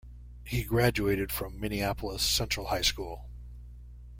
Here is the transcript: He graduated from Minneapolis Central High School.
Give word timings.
He 0.43 0.63
graduated 0.63 1.31
from 1.31 1.59
Minneapolis 1.59 2.23
Central 2.23 2.65
High 2.69 2.81
School. 2.81 3.29